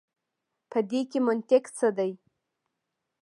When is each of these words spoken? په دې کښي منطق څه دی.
په 0.69 0.79
دې 0.89 1.01
کښي 1.09 1.19
منطق 1.27 1.63
څه 1.77 1.87
دی. 1.97 2.11